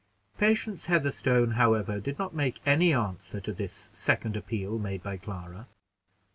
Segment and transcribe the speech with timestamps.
[0.39, 5.67] Patience Heatherstone, however, did not make any answer to this second appeal made by Clara.